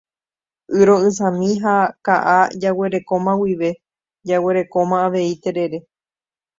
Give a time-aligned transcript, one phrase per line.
[0.79, 1.75] Y ro'ysãmi ha
[2.09, 3.69] ka'a jaguerekóma guive
[4.33, 5.77] jaguerekóma avei terere.